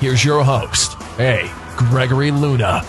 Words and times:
Here's 0.00 0.24
your 0.24 0.44
host, 0.44 0.96
A. 1.18 1.50
Gregory 1.76 2.30
Luna. 2.30 2.82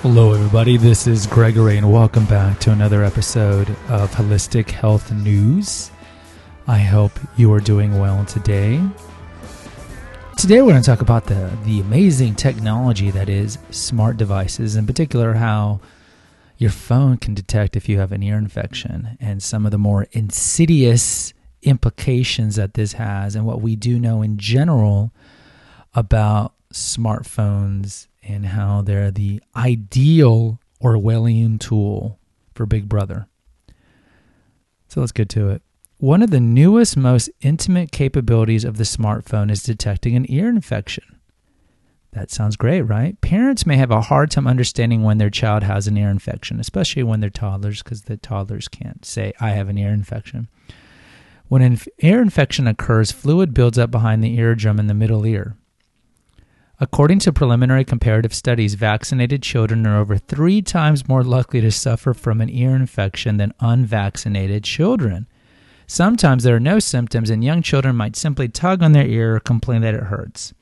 Hello, 0.00 0.32
everybody. 0.32 0.78
This 0.78 1.06
is 1.06 1.26
Gregory, 1.26 1.76
and 1.76 1.92
welcome 1.92 2.24
back 2.24 2.58
to 2.60 2.72
another 2.72 3.04
episode 3.04 3.68
of 3.90 4.10
Holistic 4.12 4.70
Health 4.70 5.12
News. 5.12 5.90
I 6.66 6.78
hope 6.78 7.12
you 7.36 7.52
are 7.52 7.60
doing 7.60 7.98
well 7.98 8.24
today. 8.24 8.80
Today, 10.38 10.62
we're 10.62 10.70
going 10.70 10.80
to 10.80 10.86
talk 10.86 11.02
about 11.02 11.26
the, 11.26 11.54
the 11.66 11.80
amazing 11.80 12.36
technology 12.36 13.10
that 13.10 13.28
is 13.28 13.58
smart 13.70 14.16
devices, 14.16 14.74
in 14.74 14.86
particular, 14.86 15.34
how 15.34 15.80
your 16.56 16.70
phone 16.70 17.18
can 17.18 17.34
detect 17.34 17.76
if 17.76 17.90
you 17.90 17.98
have 17.98 18.12
an 18.12 18.22
ear 18.22 18.38
infection 18.38 19.18
and 19.20 19.42
some 19.42 19.66
of 19.66 19.72
the 19.72 19.76
more 19.76 20.06
insidious 20.12 21.34
implications 21.60 22.56
that 22.56 22.72
this 22.72 22.94
has, 22.94 23.36
and 23.36 23.44
what 23.44 23.60
we 23.60 23.76
do 23.76 23.98
know 23.98 24.22
in 24.22 24.38
general 24.38 25.12
about 25.94 26.54
smartphones 26.72 28.06
and 28.22 28.46
how 28.46 28.82
they're 28.82 29.10
the 29.10 29.42
ideal 29.56 30.60
Orwellian 30.82 31.58
tool 31.58 32.18
for 32.54 32.66
Big 32.66 32.88
Brother. 32.88 33.26
So 34.88 35.00
let's 35.00 35.12
get 35.12 35.28
to 35.30 35.50
it. 35.50 35.62
One 35.98 36.22
of 36.22 36.30
the 36.30 36.40
newest, 36.40 36.96
most 36.96 37.28
intimate 37.40 37.90
capabilities 37.90 38.64
of 38.64 38.76
the 38.76 38.84
smartphone 38.84 39.50
is 39.50 39.62
detecting 39.62 40.14
an 40.14 40.26
ear 40.30 40.48
infection. 40.48 41.04
That 42.12 42.30
sounds 42.30 42.56
great, 42.56 42.82
right? 42.82 43.20
Parents 43.20 43.66
may 43.66 43.76
have 43.76 43.90
a 43.90 44.00
hard 44.00 44.30
time 44.30 44.46
understanding 44.46 45.02
when 45.02 45.18
their 45.18 45.28
child 45.28 45.62
has 45.64 45.86
an 45.86 45.96
ear 45.96 46.08
infection, 46.08 46.58
especially 46.58 47.02
when 47.02 47.20
they're 47.20 47.30
toddlers, 47.30 47.82
because 47.82 48.02
the 48.02 48.16
toddlers 48.16 48.68
can't 48.68 49.04
say, 49.04 49.32
I 49.40 49.50
have 49.50 49.68
an 49.68 49.76
ear 49.76 49.90
infection. 49.90 50.48
When 51.48 51.62
an 51.62 51.78
ear 51.98 52.22
infection 52.22 52.66
occurs, 52.66 53.10
fluid 53.10 53.52
builds 53.52 53.78
up 53.78 53.90
behind 53.90 54.22
the 54.22 54.38
eardrum 54.38 54.78
in 54.78 54.86
the 54.86 54.94
middle 54.94 55.26
ear. 55.26 55.56
According 56.80 57.18
to 57.20 57.32
preliminary 57.32 57.84
comparative 57.84 58.32
studies, 58.32 58.74
vaccinated 58.74 59.42
children 59.42 59.84
are 59.84 59.98
over 59.98 60.16
three 60.16 60.62
times 60.62 61.08
more 61.08 61.24
likely 61.24 61.60
to 61.60 61.72
suffer 61.72 62.14
from 62.14 62.40
an 62.40 62.48
ear 62.48 62.76
infection 62.76 63.36
than 63.36 63.52
unvaccinated 63.58 64.62
children. 64.62 65.26
Sometimes 65.88 66.44
there 66.44 66.54
are 66.54 66.60
no 66.60 66.78
symptoms, 66.78 67.30
and 67.30 67.42
young 67.42 67.62
children 67.62 67.96
might 67.96 68.14
simply 68.14 68.46
tug 68.46 68.80
on 68.80 68.92
their 68.92 69.06
ear 69.06 69.36
or 69.36 69.40
complain 69.40 69.80
that 69.80 69.94
it 69.94 70.04
hurts. 70.04 70.54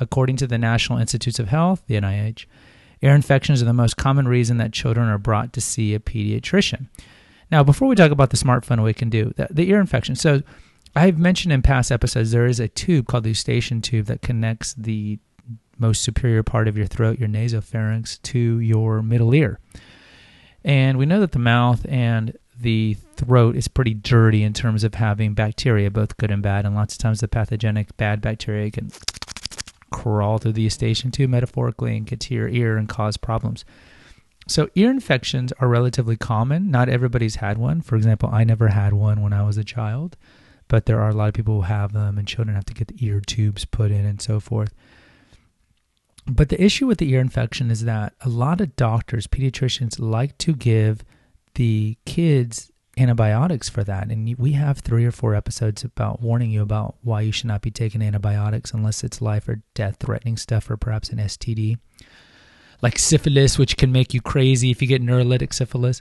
According 0.00 0.38
to 0.38 0.48
the 0.48 0.58
National 0.58 0.98
Institutes 0.98 1.38
of 1.38 1.48
Health, 1.48 1.84
the 1.86 1.94
NIH, 1.94 2.46
ear 3.02 3.14
infections 3.14 3.62
are 3.62 3.66
the 3.66 3.72
most 3.72 3.96
common 3.96 4.26
reason 4.26 4.56
that 4.56 4.72
children 4.72 5.08
are 5.08 5.18
brought 5.18 5.52
to 5.52 5.60
see 5.60 5.94
a 5.94 6.00
pediatrician. 6.00 6.88
Now, 7.52 7.62
before 7.62 7.86
we 7.86 7.94
talk 7.94 8.10
about 8.10 8.30
the 8.30 8.36
smartphone, 8.36 8.82
we 8.82 8.94
can 8.94 9.08
do 9.08 9.34
the, 9.36 9.46
the 9.50 9.70
ear 9.70 9.80
infection. 9.80 10.16
So, 10.16 10.42
I've 10.96 11.18
mentioned 11.18 11.52
in 11.52 11.62
past 11.62 11.92
episodes 11.92 12.32
there 12.32 12.46
is 12.46 12.58
a 12.58 12.66
tube 12.66 13.06
called 13.06 13.22
the 13.22 13.30
eustachian 13.30 13.80
tube 13.80 14.06
that 14.06 14.22
connects 14.22 14.74
the 14.74 15.20
most 15.80 16.02
superior 16.02 16.42
part 16.42 16.68
of 16.68 16.76
your 16.76 16.86
throat, 16.86 17.18
your 17.18 17.28
nasopharynx, 17.28 18.20
to 18.22 18.58
your 18.60 19.02
middle 19.02 19.34
ear. 19.34 19.58
And 20.64 20.98
we 20.98 21.06
know 21.06 21.20
that 21.20 21.32
the 21.32 21.38
mouth 21.38 21.86
and 21.88 22.36
the 22.60 22.94
throat 23.16 23.56
is 23.56 23.68
pretty 23.68 23.94
dirty 23.94 24.42
in 24.42 24.52
terms 24.52 24.84
of 24.84 24.94
having 24.94 25.34
bacteria, 25.34 25.90
both 25.90 26.16
good 26.18 26.30
and 26.30 26.42
bad. 26.42 26.66
And 26.66 26.74
lots 26.74 26.94
of 26.94 26.98
times 26.98 27.20
the 27.20 27.28
pathogenic 27.28 27.96
bad 27.96 28.20
bacteria 28.20 28.70
can 28.70 28.90
crawl 29.90 30.38
through 30.38 30.52
the 30.52 30.62
eustachian 30.62 31.10
tube 31.10 31.30
metaphorically 31.30 31.96
and 31.96 32.06
get 32.06 32.20
to 32.20 32.34
your 32.34 32.48
ear 32.48 32.76
and 32.76 32.88
cause 32.88 33.16
problems. 33.16 33.64
So, 34.46 34.68
ear 34.74 34.90
infections 34.90 35.52
are 35.60 35.68
relatively 35.68 36.16
common. 36.16 36.70
Not 36.70 36.88
everybody's 36.88 37.36
had 37.36 37.56
one. 37.56 37.82
For 37.82 37.94
example, 37.94 38.30
I 38.32 38.42
never 38.44 38.68
had 38.68 38.92
one 38.92 39.22
when 39.22 39.32
I 39.32 39.44
was 39.44 39.56
a 39.56 39.64
child, 39.64 40.16
but 40.66 40.86
there 40.86 41.00
are 41.00 41.10
a 41.10 41.14
lot 41.14 41.28
of 41.28 41.34
people 41.34 41.54
who 41.54 41.62
have 41.62 41.92
them, 41.92 42.18
and 42.18 42.26
children 42.26 42.56
have 42.56 42.64
to 42.66 42.74
get 42.74 42.88
the 42.88 43.06
ear 43.06 43.20
tubes 43.20 43.64
put 43.64 43.90
in 43.90 44.04
and 44.04 44.20
so 44.20 44.40
forth. 44.40 44.74
But 46.30 46.48
the 46.48 46.62
issue 46.62 46.86
with 46.86 46.98
the 46.98 47.10
ear 47.10 47.20
infection 47.20 47.70
is 47.70 47.84
that 47.84 48.14
a 48.20 48.28
lot 48.28 48.60
of 48.60 48.76
doctors, 48.76 49.26
pediatricians, 49.26 49.98
like 49.98 50.38
to 50.38 50.54
give 50.54 51.04
the 51.54 51.96
kids 52.06 52.70
antibiotics 52.96 53.68
for 53.68 53.82
that. 53.84 54.08
And 54.08 54.36
we 54.38 54.52
have 54.52 54.78
three 54.78 55.04
or 55.04 55.10
four 55.10 55.34
episodes 55.34 55.82
about 55.82 56.20
warning 56.20 56.50
you 56.50 56.62
about 56.62 56.96
why 57.02 57.22
you 57.22 57.32
should 57.32 57.46
not 57.46 57.62
be 57.62 57.70
taking 57.70 58.02
antibiotics 58.02 58.72
unless 58.72 59.02
it's 59.02 59.20
life 59.20 59.48
or 59.48 59.62
death 59.74 59.96
threatening 59.98 60.36
stuff 60.36 60.70
or 60.70 60.76
perhaps 60.76 61.10
an 61.10 61.18
STD. 61.18 61.78
Like 62.82 62.98
syphilis, 62.98 63.58
which 63.58 63.76
can 63.76 63.90
make 63.92 64.14
you 64.14 64.20
crazy 64.20 64.70
if 64.70 64.80
you 64.80 64.88
get 64.88 65.02
neurolytic 65.02 65.52
syphilis. 65.52 66.00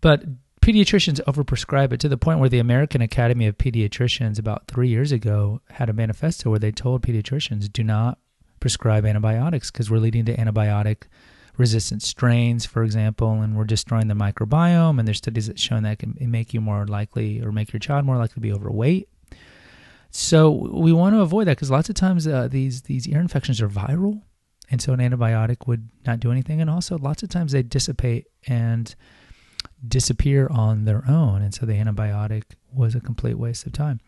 But 0.00 0.24
pediatricians 0.60 1.22
overprescribe 1.24 1.92
it 1.92 2.00
to 2.00 2.08
the 2.08 2.18
point 2.18 2.38
where 2.38 2.48
the 2.48 2.58
American 2.58 3.00
Academy 3.00 3.46
of 3.46 3.58
Pediatricians 3.58 4.38
about 4.38 4.66
three 4.66 4.88
years 4.88 5.10
ago 5.10 5.60
had 5.70 5.88
a 5.88 5.94
manifesto 5.94 6.50
where 6.50 6.58
they 6.58 6.70
told 6.70 7.02
pediatricians 7.02 7.72
do 7.72 7.82
not 7.82 8.18
prescribe 8.64 9.04
antibiotics 9.04 9.70
because 9.70 9.90
we're 9.90 9.98
leading 9.98 10.24
to 10.24 10.34
antibiotic 10.38 11.02
resistant 11.58 12.00
strains, 12.00 12.64
for 12.64 12.82
example, 12.82 13.42
and 13.42 13.54
we're 13.58 13.64
destroying 13.64 14.08
the 14.08 14.14
microbiome. 14.14 14.98
And 14.98 15.06
there's 15.06 15.18
studies 15.18 15.48
that 15.48 15.58
show 15.58 15.78
that 15.78 15.98
can 15.98 16.16
make 16.18 16.54
you 16.54 16.62
more 16.62 16.86
likely 16.86 17.42
or 17.42 17.52
make 17.52 17.74
your 17.74 17.80
child 17.80 18.06
more 18.06 18.16
likely 18.16 18.32
to 18.32 18.40
be 18.40 18.54
overweight. 18.54 19.06
So 20.08 20.50
we 20.50 20.94
want 20.94 21.14
to 21.14 21.20
avoid 21.20 21.46
that 21.46 21.58
because 21.58 21.70
lots 21.70 21.90
of 21.90 21.94
times 21.94 22.26
uh, 22.26 22.48
these 22.50 22.80
these 22.80 23.06
ear 23.06 23.20
infections 23.20 23.60
are 23.60 23.68
viral, 23.68 24.22
and 24.70 24.80
so 24.80 24.94
an 24.94 25.00
antibiotic 25.00 25.66
would 25.66 25.90
not 26.06 26.18
do 26.18 26.32
anything. 26.32 26.62
And 26.62 26.70
also, 26.70 26.96
lots 26.96 27.22
of 27.22 27.28
times 27.28 27.52
they 27.52 27.62
dissipate 27.62 28.28
and 28.46 28.94
disappear 29.86 30.48
on 30.50 30.86
their 30.86 31.04
own, 31.06 31.42
and 31.42 31.52
so 31.52 31.66
the 31.66 31.74
antibiotic 31.74 32.44
was 32.72 32.94
a 32.94 33.00
complete 33.00 33.36
waste 33.38 33.66
of 33.66 33.74
time. 33.74 34.00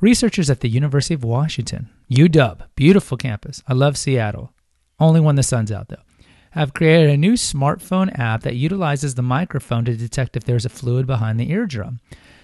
Researchers 0.00 0.50
at 0.50 0.60
the 0.60 0.68
University 0.68 1.14
of 1.14 1.24
Washington, 1.24 1.88
UW, 2.10 2.66
beautiful 2.74 3.16
campus. 3.16 3.62
I 3.66 3.72
love 3.72 3.96
Seattle. 3.96 4.52
Only 5.00 5.20
when 5.20 5.36
the 5.36 5.42
sun's 5.42 5.72
out, 5.72 5.88
though. 5.88 6.02
Have 6.50 6.74
created 6.74 7.08
a 7.08 7.16
new 7.16 7.32
smartphone 7.32 8.18
app 8.18 8.42
that 8.42 8.56
utilizes 8.56 9.14
the 9.14 9.22
microphone 9.22 9.86
to 9.86 9.96
detect 9.96 10.36
if 10.36 10.44
there's 10.44 10.66
a 10.66 10.70
fluid 10.70 11.06
behind 11.06 11.40
the 11.40 11.50
eardrum. 11.50 12.00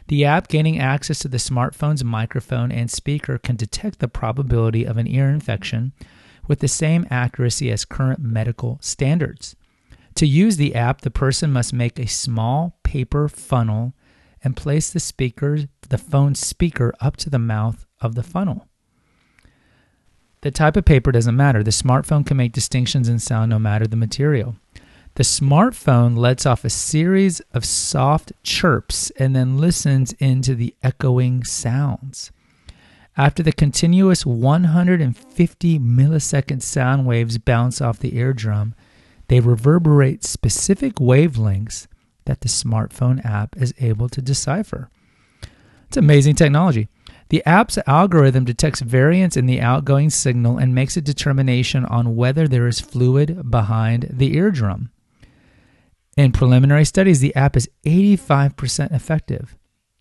The 0.08 0.24
app, 0.24 0.48
gaining 0.48 0.78
access 0.78 1.18
to 1.20 1.28
the 1.28 1.36
smartphone's 1.36 2.02
microphone 2.02 2.72
and 2.72 2.90
speaker, 2.90 3.36
can 3.36 3.56
detect 3.56 3.98
the 3.98 4.08
probability 4.08 4.84
of 4.84 4.96
an 4.96 5.06
ear 5.06 5.28
infection 5.28 5.92
with 6.48 6.60
the 6.60 6.68
same 6.68 7.06
accuracy 7.10 7.70
as 7.70 7.84
current 7.84 8.20
medical 8.20 8.78
standards. 8.80 9.56
To 10.14 10.26
use 10.26 10.56
the 10.56 10.74
app, 10.74 11.02
the 11.02 11.10
person 11.10 11.52
must 11.52 11.74
make 11.74 11.98
a 11.98 12.06
small 12.06 12.78
paper 12.82 13.28
funnel 13.28 13.92
and 14.44 14.56
place 14.56 14.90
the 14.90 15.00
speaker, 15.00 15.60
the 15.88 15.98
phone 15.98 16.34
speaker 16.34 16.92
up 17.00 17.16
to 17.18 17.30
the 17.30 17.38
mouth 17.38 17.86
of 18.00 18.14
the 18.14 18.22
funnel. 18.22 18.68
The 20.42 20.50
type 20.50 20.76
of 20.76 20.84
paper 20.84 21.12
doesn't 21.12 21.36
matter. 21.36 21.62
The 21.62 21.70
smartphone 21.70 22.26
can 22.26 22.36
make 22.36 22.52
distinctions 22.52 23.08
in 23.08 23.20
sound 23.20 23.50
no 23.50 23.58
matter 23.60 23.86
the 23.86 23.96
material. 23.96 24.56
The 25.14 25.22
smartphone 25.22 26.16
lets 26.16 26.46
off 26.46 26.64
a 26.64 26.70
series 26.70 27.40
of 27.52 27.64
soft 27.64 28.32
chirps 28.42 29.10
and 29.18 29.36
then 29.36 29.58
listens 29.58 30.12
into 30.14 30.54
the 30.54 30.74
echoing 30.82 31.44
sounds. 31.44 32.32
After 33.16 33.42
the 33.42 33.52
continuous 33.52 34.24
150 34.24 35.78
millisecond 35.78 36.62
sound 36.62 37.06
waves 37.06 37.36
bounce 37.36 37.82
off 37.82 37.98
the 37.98 38.16
eardrum, 38.16 38.74
they 39.28 39.38
reverberate 39.38 40.24
specific 40.24 40.94
wavelengths 40.94 41.86
that 42.24 42.40
the 42.40 42.48
smartphone 42.48 43.24
app 43.24 43.56
is 43.56 43.74
able 43.80 44.08
to 44.08 44.22
decipher. 44.22 44.88
It's 45.88 45.96
amazing 45.96 46.36
technology. 46.36 46.88
The 47.28 47.44
app's 47.46 47.78
algorithm 47.86 48.44
detects 48.44 48.80
variance 48.80 49.36
in 49.36 49.46
the 49.46 49.60
outgoing 49.60 50.10
signal 50.10 50.58
and 50.58 50.74
makes 50.74 50.96
a 50.96 51.00
determination 51.00 51.84
on 51.86 52.16
whether 52.16 52.46
there 52.46 52.66
is 52.66 52.80
fluid 52.80 53.50
behind 53.50 54.08
the 54.10 54.36
eardrum. 54.36 54.90
In 56.16 56.32
preliminary 56.32 56.84
studies, 56.84 57.20
the 57.20 57.34
app 57.34 57.56
is 57.56 57.70
85% 57.86 58.92
effective. 58.92 59.56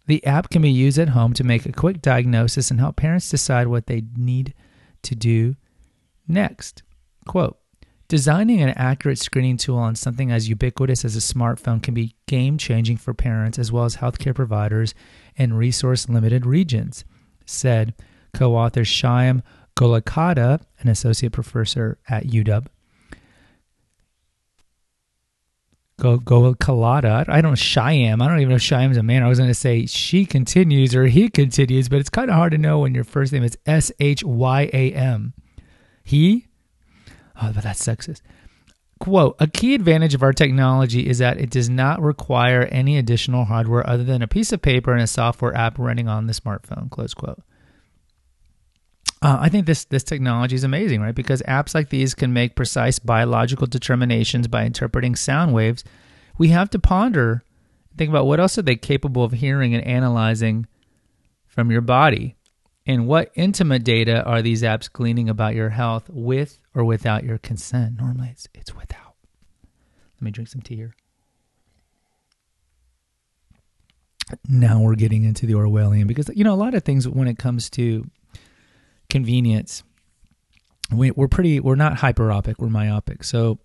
The 0.07 0.25
app 0.25 0.49
can 0.49 0.61
be 0.61 0.71
used 0.71 0.99
at 0.99 1.09
home 1.09 1.33
to 1.35 1.43
make 1.43 1.65
a 1.65 1.71
quick 1.71 2.01
diagnosis 2.01 2.69
and 2.69 2.79
help 2.79 2.97
parents 2.97 3.29
decide 3.29 3.67
what 3.67 3.87
they 3.87 4.03
need 4.17 4.53
to 5.03 5.15
do 5.15 5.55
next. 6.27 6.83
Quote 7.25 7.60
Designing 8.11 8.61
an 8.61 8.71
accurate 8.71 9.19
screening 9.19 9.55
tool 9.55 9.77
on 9.77 9.95
something 9.95 10.33
as 10.33 10.49
ubiquitous 10.49 11.05
as 11.05 11.15
a 11.15 11.19
smartphone 11.19 11.81
can 11.81 11.93
be 11.93 12.13
game 12.27 12.57
changing 12.57 12.97
for 12.97 13.13
parents 13.13 13.57
as 13.57 13.71
well 13.71 13.85
as 13.85 13.95
healthcare 13.95 14.35
providers 14.35 14.93
in 15.37 15.53
resource 15.53 16.09
limited 16.09 16.45
regions, 16.45 17.05
said 17.45 17.93
co 18.33 18.53
author 18.57 18.81
Shyam 18.81 19.43
Gollakota, 19.77 20.59
an 20.81 20.89
associate 20.89 21.31
professor 21.31 21.99
at 22.09 22.25
UW, 22.25 22.67
Go 25.97 26.17
go 26.17 26.53
Kalada. 26.53 27.29
I 27.29 27.39
don't 27.39 27.51
know 27.51 27.55
Shyam. 27.55 28.21
I 28.21 28.27
don't 28.27 28.39
even 28.39 28.49
know 28.49 28.55
if 28.55 28.61
Shyam's 28.61 28.97
a 28.97 29.03
man. 29.03 29.23
I 29.23 29.29
was 29.29 29.37
going 29.37 29.49
to 29.49 29.53
say 29.53 29.85
she 29.85 30.25
continues 30.25 30.93
or 30.93 31.05
he 31.05 31.29
continues, 31.29 31.87
but 31.87 31.99
it's 31.99 32.09
kind 32.09 32.29
of 32.29 32.35
hard 32.35 32.51
to 32.51 32.57
know 32.57 32.79
when 32.79 32.93
your 32.93 33.05
first 33.05 33.31
name 33.31 33.43
is 33.43 33.57
S 33.65 33.89
H 34.01 34.21
Y 34.21 34.69
A 34.73 34.91
M. 34.91 35.33
He? 36.03 36.47
Oh, 37.41 37.51
but 37.53 37.63
that's 37.63 37.85
sexist. 37.85 38.21
Quote, 38.99 39.35
a 39.39 39.47
key 39.47 39.73
advantage 39.73 40.13
of 40.13 40.21
our 40.21 40.31
technology 40.31 41.09
is 41.09 41.17
that 41.17 41.39
it 41.39 41.49
does 41.49 41.69
not 41.69 41.99
require 42.01 42.63
any 42.71 42.99
additional 42.99 43.45
hardware 43.45 43.87
other 43.89 44.03
than 44.03 44.21
a 44.21 44.27
piece 44.27 44.51
of 44.51 44.61
paper 44.61 44.93
and 44.93 45.01
a 45.01 45.07
software 45.07 45.55
app 45.57 45.79
running 45.79 46.07
on 46.07 46.27
the 46.27 46.33
smartphone, 46.33 46.89
close 46.91 47.15
quote. 47.15 47.41
Uh, 49.23 49.37
I 49.39 49.49
think 49.49 49.65
this 49.65 49.85
this 49.85 50.03
technology 50.03 50.55
is 50.55 50.63
amazing, 50.63 51.01
right? 51.01 51.15
Because 51.15 51.41
apps 51.43 51.75
like 51.75 51.89
these 51.89 52.13
can 52.13 52.33
make 52.33 52.55
precise 52.55 52.99
biological 52.99 53.67
determinations 53.67 54.47
by 54.47 54.65
interpreting 54.65 55.15
sound 55.15 55.53
waves. 55.53 55.83
We 56.37 56.49
have 56.49 56.69
to 56.71 56.79
ponder, 56.79 57.43
think 57.97 58.09
about 58.09 58.25
what 58.25 58.39
else 58.39 58.57
are 58.57 58.63
they 58.63 58.75
capable 58.75 59.23
of 59.23 59.31
hearing 59.31 59.75
and 59.75 59.85
analyzing 59.85 60.67
from 61.47 61.71
your 61.71 61.81
body, 61.81 62.35
and 62.85 63.07
what 63.07 63.31
intimate 63.35 63.83
data 63.83 64.23
are 64.23 64.41
these 64.41 64.63
apps 64.63 64.91
gleaning 64.91 65.29
about 65.29 65.53
your 65.53 65.69
health 65.69 66.09
with 66.09 66.59
or 66.73 66.83
without 66.83 67.23
your 67.23 67.37
consent. 67.37 67.97
Normally, 67.97 68.29
it's 68.31 68.47
it's 68.53 68.75
without. 68.75 69.15
Let 70.15 70.21
me 70.21 70.31
drink 70.31 70.47
some 70.47 70.61
tea 70.61 70.75
here. 70.75 70.95
Now 74.47 74.81
we're 74.81 74.95
getting 74.95 75.23
into 75.25 75.45
the 75.45 75.53
Orwellian 75.53 76.07
because 76.07 76.29
you 76.33 76.43
know 76.43 76.53
a 76.53 76.55
lot 76.55 76.73
of 76.73 76.83
things 76.83 77.07
when 77.07 77.27
it 77.27 77.37
comes 77.37 77.69
to 77.71 78.09
convenience, 79.09 79.83
we, 80.91 81.11
are 81.11 81.27
pretty 81.27 81.59
we're 81.59 81.75
not 81.75 81.97
hyperopic, 81.97 82.55
we're 82.57 82.69
myopic. 82.69 83.23
So 83.23 83.59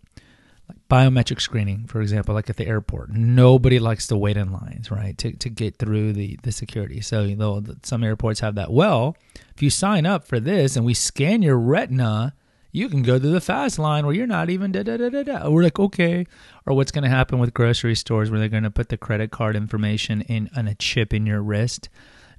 like 0.68 0.78
biometric 0.88 1.40
screening, 1.40 1.86
for 1.86 2.00
example, 2.00 2.34
like 2.34 2.50
at 2.50 2.56
the 2.56 2.66
airport, 2.66 3.10
nobody 3.10 3.78
likes 3.78 4.06
to 4.08 4.16
wait 4.16 4.36
in 4.36 4.52
lines, 4.52 4.90
right, 4.90 5.16
to, 5.18 5.32
to 5.32 5.48
get 5.48 5.76
through 5.76 6.12
the, 6.12 6.38
the 6.42 6.52
security. 6.52 7.00
So 7.00 7.26
though 7.34 7.62
some 7.82 8.02
airports 8.02 8.40
have 8.40 8.54
that, 8.56 8.72
well, 8.72 9.16
if 9.54 9.62
you 9.62 9.70
sign 9.70 10.06
up 10.06 10.26
for 10.26 10.40
this 10.40 10.76
and 10.76 10.84
we 10.84 10.94
scan 10.94 11.42
your 11.42 11.58
retina, 11.58 12.34
you 12.72 12.88
can 12.88 13.02
go 13.02 13.18
to 13.18 13.28
the 13.28 13.40
fast 13.40 13.78
line 13.78 14.04
where 14.04 14.14
you're 14.14 14.26
not 14.26 14.50
even 14.50 14.72
da 14.72 14.82
da 14.82 14.96
da 14.96 15.08
da 15.08 15.22
da. 15.22 15.48
We're 15.48 15.62
like, 15.62 15.78
okay. 15.78 16.26
Or 16.66 16.74
what's 16.74 16.92
going 16.92 17.04
to 17.04 17.08
happen 17.08 17.38
with 17.38 17.54
grocery 17.54 17.94
stores 17.94 18.30
where 18.30 18.38
they're 18.38 18.48
going 18.48 18.64
to 18.64 18.70
put 18.70 18.88
the 18.88 18.98
credit 18.98 19.30
card 19.30 19.56
information 19.56 20.20
in 20.22 20.50
on 20.56 20.68
a 20.68 20.74
chip 20.74 21.14
in 21.14 21.26
your 21.26 21.42
wrist 21.42 21.88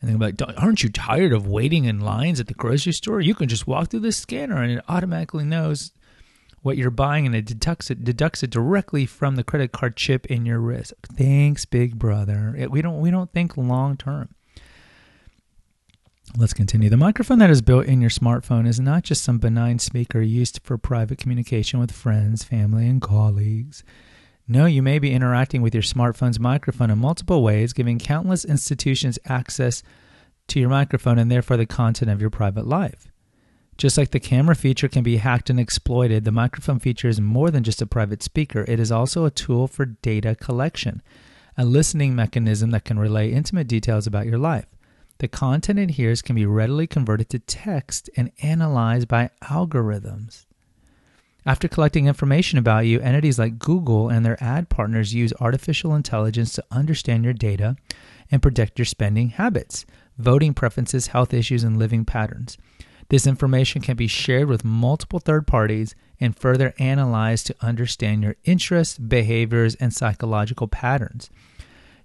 and 0.02 0.10
they're 0.10 0.18
like, 0.18 0.36
aren't 0.58 0.84
you 0.84 0.90
tired 0.90 1.34
of 1.34 1.48
waiting 1.48 1.86
in 1.86 2.00
lines 2.00 2.40
at 2.40 2.48
the 2.48 2.54
grocery 2.54 2.94
store? 2.94 3.20
You 3.20 3.34
can 3.34 3.48
just 3.48 3.66
walk 3.66 3.90
through 3.90 4.02
the 4.02 4.12
scanner 4.12 4.62
and 4.62 4.74
it 4.74 4.84
automatically 4.88 5.44
knows 5.44 5.92
what 6.68 6.78
you're 6.78 6.92
buying 6.92 7.26
and 7.26 7.34
it 7.34 7.46
deducts 7.46 7.90
it 7.90 8.04
deducts 8.04 8.44
it 8.44 8.50
directly 8.50 9.06
from 9.06 9.38
the 9.38 9.44
credit 9.44 9.72
card 9.72 9.96
chip 9.96 10.26
in 10.26 10.46
your 10.46 10.60
wrist. 10.60 10.94
Thanks, 11.14 11.64
big 11.64 11.98
brother. 11.98 12.54
It, 12.58 12.70
we 12.70 12.82
don't 12.82 13.00
we 13.00 13.10
don't 13.10 13.32
think 13.32 13.56
long 13.56 13.96
term. 13.96 14.36
Let's 16.36 16.54
continue. 16.54 16.90
The 16.90 16.98
microphone 16.98 17.40
that 17.40 17.50
is 17.50 17.62
built 17.62 17.86
in 17.86 18.02
your 18.02 18.10
smartphone 18.10 18.68
is 18.68 18.82
not 18.82 19.04
just 19.04 19.24
some 19.24 19.38
benign 19.38 19.80
speaker 19.80 20.20
used 20.22 20.60
for 20.62 20.78
private 20.78 21.18
communication 21.18 21.80
with 21.80 21.90
friends, 21.90 22.44
family, 22.44 22.86
and 22.86 23.02
colleagues. 23.02 23.86
No, 24.46 24.66
you 24.66 24.84
may 24.84 25.00
be 25.00 25.14
interacting 25.14 25.62
with 25.62 25.74
your 25.74 25.84
smartphone's 25.84 26.40
microphone 26.40 26.92
in 26.92 27.00
multiple 27.00 27.42
ways, 27.42 27.72
giving 27.72 27.98
countless 27.98 28.44
institutions 28.44 29.18
access 29.26 29.84
to 30.48 30.60
your 30.60 30.70
microphone 30.70 31.18
and 31.18 31.32
therefore 31.32 31.56
the 31.56 31.66
content 31.66 32.12
of 32.12 32.20
your 32.20 32.30
private 32.30 32.68
life. 32.68 33.08
Just 33.78 33.96
like 33.96 34.10
the 34.10 34.20
camera 34.20 34.56
feature 34.56 34.88
can 34.88 35.04
be 35.04 35.18
hacked 35.18 35.52
and 35.52 35.60
exploited, 35.60 36.26
the 36.26 36.32
microphone 36.32 36.80
feature 36.80 37.08
is 37.08 37.22
more 37.22 37.52
than 37.52 37.64
just 37.64 37.82
a 37.82 37.86
private 37.86 38.24
speaker. 38.24 38.66
It 38.68 38.80
is 38.80 38.92
also 38.92 39.26
a 39.26 39.32
tool 39.32 39.68
for 39.68 39.86
data 39.86 40.34
collection, 40.34 41.04
a 41.56 41.64
listening 41.64 42.16
mechanism 42.16 42.72
that 42.72 42.86
can 42.86 42.98
relay 42.98 43.32
intimate 43.32 43.68
details 43.68 44.08
about 44.08 44.26
your 44.26 44.40
life. 44.40 44.66
The 45.20 45.28
content 45.28 45.78
it 45.78 45.92
hears 45.92 46.24
can 46.24 46.36
be 46.36 46.46
readily 46.46 46.88
converted 46.88 47.30
to 47.30 47.40
text 47.40 48.10
and 48.18 48.32
analyzed 48.42 49.08
by 49.08 49.30
algorithms. 49.44 50.46
After 51.46 51.68
collecting 51.68 52.08
information 52.08 52.60
about 52.60 52.88
you, 52.88 53.00
entities 53.00 53.40
like 53.40 53.60
Google 53.60 54.10
and 54.10 54.26
their 54.26 54.42
ad 54.44 54.70
partners 54.70 55.14
use 55.14 55.34
artificial 55.40 55.96
intelligence 55.96 56.54
to 56.54 56.66
understand 56.72 57.24
your 57.24 57.34
data 57.34 57.78
and 58.32 58.42
predict 58.42 58.78
your 58.78 58.86
spending 58.86 59.30
habits, 59.30 59.86
voting 60.18 60.54
preferences, 60.54 61.08
health 61.08 61.34
issues, 61.34 61.64
and 61.64 61.78
living 61.78 62.06
patterns. 62.06 62.58
This 63.10 63.26
information 63.26 63.82
can 63.82 63.96
be 63.96 64.08
shared 64.08 64.50
with 64.50 64.66
multiple 64.66 65.20
third 65.20 65.48
parties 65.48 65.96
and 66.20 66.38
further 66.38 66.74
analyzed 66.78 67.48
to 67.48 67.56
understand 67.62 68.24
your 68.24 68.36
interests, 68.44 68.98
behaviors, 68.98 69.76
and 69.76 69.94
psychological 69.94 70.68
patterns. 70.68 71.30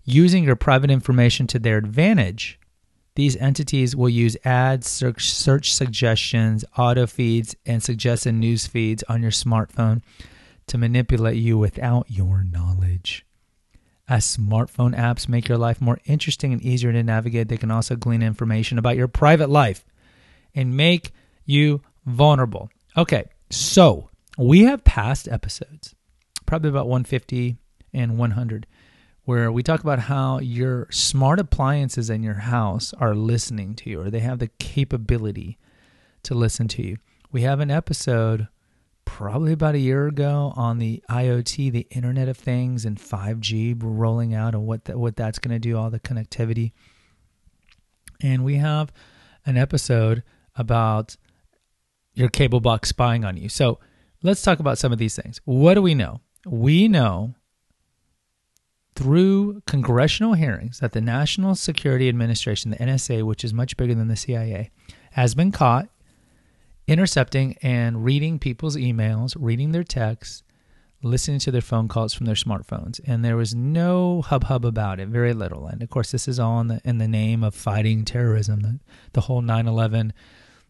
Using 0.04 0.44
your 0.44 0.56
private 0.56 0.90
information 0.90 1.46
to 1.48 1.58
their 1.58 1.78
advantage, 1.78 2.58
these 3.14 3.36
entities 3.36 3.96
will 3.96 4.08
use 4.08 4.36
ads, 4.44 4.88
search, 4.88 5.30
search 5.30 5.72
suggestions, 5.74 6.64
auto 6.76 7.06
feeds, 7.06 7.56
and 7.66 7.82
suggested 7.82 8.32
news 8.32 8.66
feeds 8.66 9.02
on 9.08 9.22
your 9.22 9.30
smartphone 9.30 10.02
to 10.68 10.78
manipulate 10.78 11.36
you 11.36 11.58
without 11.58 12.10
your 12.10 12.44
knowledge. 12.44 13.26
As 14.08 14.24
smartphone 14.24 14.96
apps 14.96 15.28
make 15.28 15.48
your 15.48 15.58
life 15.58 15.80
more 15.80 15.98
interesting 16.04 16.52
and 16.52 16.62
easier 16.62 16.92
to 16.92 17.02
navigate, 17.02 17.48
they 17.48 17.56
can 17.56 17.70
also 17.70 17.96
glean 17.96 18.22
information 18.22 18.78
about 18.78 18.96
your 18.96 19.08
private 19.08 19.50
life 19.50 19.84
and 20.54 20.76
make 20.76 21.12
you 21.44 21.82
vulnerable. 22.06 22.70
Okay, 22.96 23.24
so 23.50 24.10
we 24.38 24.64
have 24.64 24.84
past 24.84 25.28
episodes, 25.28 25.94
probably 26.46 26.70
about 26.70 26.86
150 26.86 27.56
and 27.92 28.18
100, 28.18 28.66
where 29.24 29.52
we 29.52 29.62
talk 29.62 29.80
about 29.80 30.00
how 30.00 30.38
your 30.38 30.88
smart 30.90 31.38
appliances 31.38 32.10
in 32.10 32.22
your 32.22 32.34
house 32.34 32.92
are 32.94 33.14
listening 33.14 33.74
to 33.76 33.90
you 33.90 34.00
or 34.00 34.10
they 34.10 34.20
have 34.20 34.38
the 34.38 34.50
capability 34.58 35.58
to 36.22 36.34
listen 36.34 36.68
to 36.68 36.82
you. 36.82 36.96
We 37.30 37.42
have 37.42 37.60
an 37.60 37.70
episode 37.70 38.48
probably 39.04 39.52
about 39.52 39.74
a 39.74 39.78
year 39.78 40.06
ago 40.06 40.52
on 40.56 40.78
the 40.78 41.02
IoT, 41.08 41.72
the 41.72 41.86
Internet 41.90 42.28
of 42.28 42.36
Things, 42.36 42.84
and 42.84 42.98
5G 42.98 43.76
rolling 43.80 44.34
out 44.34 44.54
and 44.54 44.66
what 44.66 44.84
that, 44.86 44.98
what 44.98 45.16
that's 45.16 45.38
going 45.38 45.54
to 45.54 45.58
do, 45.58 45.76
all 45.76 45.90
the 45.90 46.00
connectivity. 46.00 46.72
And 48.22 48.44
we 48.44 48.56
have 48.56 48.92
an 49.44 49.56
episode 49.56 50.22
about 50.56 51.16
your 52.14 52.28
cable 52.28 52.60
box 52.60 52.90
spying 52.90 53.24
on 53.24 53.36
you. 53.36 53.48
So 53.48 53.78
let's 54.22 54.42
talk 54.42 54.60
about 54.60 54.78
some 54.78 54.92
of 54.92 54.98
these 54.98 55.16
things. 55.16 55.40
What 55.44 55.74
do 55.74 55.82
we 55.82 55.94
know? 55.94 56.20
We 56.46 56.88
know 56.88 57.34
through 58.94 59.62
congressional 59.66 60.34
hearings 60.34 60.80
that 60.80 60.92
the 60.92 61.00
National 61.00 61.54
Security 61.54 62.08
Administration, 62.08 62.70
the 62.70 62.76
NSA, 62.76 63.22
which 63.22 63.44
is 63.44 63.54
much 63.54 63.76
bigger 63.76 63.94
than 63.94 64.08
the 64.08 64.16
CIA, 64.16 64.70
has 65.12 65.34
been 65.34 65.52
caught 65.52 65.88
intercepting 66.86 67.56
and 67.62 68.04
reading 68.04 68.38
people's 68.38 68.76
emails, 68.76 69.36
reading 69.38 69.72
their 69.72 69.84
texts, 69.84 70.42
listening 71.02 71.38
to 71.40 71.50
their 71.50 71.60
phone 71.60 71.88
calls 71.88 72.12
from 72.12 72.26
their 72.26 72.34
smartphones. 72.34 73.00
And 73.06 73.24
there 73.24 73.36
was 73.36 73.54
no 73.54 74.22
hub 74.22 74.44
hub 74.44 74.64
about 74.64 75.00
it, 75.00 75.08
very 75.08 75.32
little. 75.32 75.66
And 75.66 75.82
of 75.82 75.90
course, 75.90 76.10
this 76.10 76.28
is 76.28 76.38
all 76.38 76.60
in 76.60 76.68
the, 76.68 76.80
in 76.84 76.98
the 76.98 77.08
name 77.08 77.42
of 77.42 77.54
fighting 77.54 78.04
terrorism, 78.04 78.60
the, 78.60 78.80
the 79.12 79.22
whole 79.22 79.42
9 79.42 79.66
11 79.66 80.12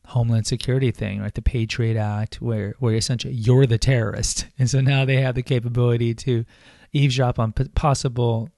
Homeland 0.07 0.47
Security 0.47 0.91
thing, 0.91 1.21
right? 1.21 1.35
The 1.35 1.43
Patriot 1.43 1.97
Act, 1.97 2.37
where, 2.43 2.75
where 2.79 2.95
essentially 2.95 3.35
you're 3.35 3.67
the 3.67 3.79
terrorist. 3.79 4.47
And 4.59 4.71
so 4.71 4.81
now 4.81 5.05
they 5.05 5.21
have 5.21 5.35
the 5.35 5.43
capability 5.43 6.15
to 6.15 6.45
eavesdrop 6.93 7.39
on 7.39 7.53
possible 7.53 8.49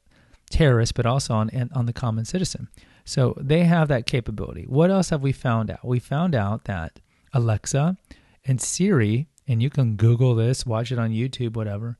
terrorists, 0.51 0.93
but 0.93 1.07
also 1.07 1.35
on 1.35 1.71
on 1.75 1.87
the 1.87 1.93
common 1.93 2.25
citizen. 2.25 2.69
So 3.05 3.35
they 3.41 3.65
have 3.65 3.89
that 3.89 4.07
capability. 4.07 4.65
What 4.69 4.91
else 4.91 5.11
have 5.11 5.23
we 5.23 5.33
found 5.33 5.71
out? 5.71 5.85
We 5.85 5.99
found 5.99 6.35
out 6.35 6.65
that 6.65 7.01
Alexa 7.33 7.97
and 8.45 8.61
Siri, 8.61 9.29
and 9.47 9.63
you 9.63 9.71
can 9.71 9.97
Google 9.97 10.35
this, 10.35 10.65
watch 10.65 10.91
it 10.93 10.99
on 10.99 11.11
YouTube, 11.11 11.55
whatever, 11.55 11.99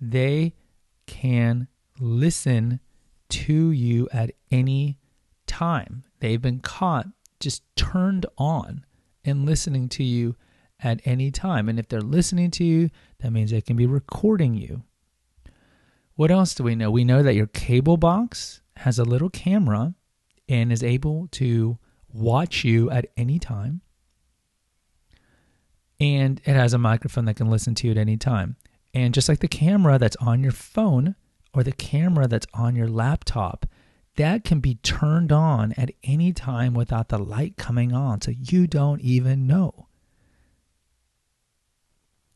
they 0.00 0.54
can 1.06 1.68
listen 1.98 2.80
to 3.30 3.70
you 3.70 4.08
at 4.12 4.30
any 4.50 4.98
time. 5.46 6.04
They've 6.20 6.40
been 6.40 6.60
caught 6.60 7.06
just 7.40 7.62
turned 7.76 8.26
on 8.36 8.84
and 9.24 9.46
listening 9.46 9.88
to 9.90 10.04
you 10.04 10.36
at 10.80 11.00
any 11.04 11.30
time. 11.30 11.68
And 11.68 11.78
if 11.78 11.88
they're 11.88 12.00
listening 12.00 12.50
to 12.52 12.64
you, 12.64 12.90
that 13.20 13.32
means 13.32 13.50
they 13.50 13.60
can 13.60 13.76
be 13.76 13.86
recording 13.86 14.54
you. 14.54 14.82
What 16.14 16.30
else 16.30 16.54
do 16.54 16.64
we 16.64 16.74
know? 16.74 16.90
We 16.90 17.04
know 17.04 17.22
that 17.22 17.34
your 17.34 17.46
cable 17.46 17.96
box 17.96 18.60
has 18.76 18.98
a 18.98 19.04
little 19.04 19.30
camera 19.30 19.94
and 20.48 20.72
is 20.72 20.82
able 20.82 21.28
to 21.32 21.78
watch 22.12 22.64
you 22.64 22.90
at 22.90 23.06
any 23.16 23.38
time. 23.38 23.82
And 26.00 26.40
it 26.44 26.54
has 26.54 26.72
a 26.72 26.78
microphone 26.78 27.24
that 27.26 27.36
can 27.36 27.50
listen 27.50 27.74
to 27.76 27.86
you 27.86 27.92
at 27.92 27.98
any 27.98 28.16
time. 28.16 28.56
And 28.94 29.12
just 29.12 29.28
like 29.28 29.40
the 29.40 29.48
camera 29.48 29.98
that's 29.98 30.16
on 30.16 30.42
your 30.42 30.52
phone 30.52 31.16
or 31.52 31.62
the 31.62 31.72
camera 31.72 32.26
that's 32.28 32.46
on 32.54 32.76
your 32.76 32.88
laptop, 32.88 33.66
that 34.18 34.42
can 34.42 34.58
be 34.58 34.74
turned 34.76 35.30
on 35.30 35.72
at 35.76 35.92
any 36.02 36.32
time 36.32 36.74
without 36.74 37.08
the 37.08 37.18
light 37.18 37.56
coming 37.56 37.92
on, 37.92 38.20
so 38.20 38.32
you 38.32 38.66
don't 38.66 39.00
even 39.00 39.46
know. 39.46 39.86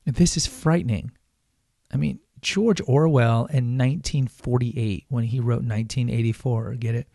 This 0.06 0.36
is 0.36 0.46
frightening. 0.46 1.10
I 1.92 1.96
mean, 1.96 2.20
George 2.40 2.80
Orwell 2.86 3.46
in 3.46 3.76
1948, 3.76 5.06
when 5.08 5.24
he 5.24 5.40
wrote 5.40 5.64
1984, 5.64 6.74
get 6.74 6.94
it? 6.94 7.08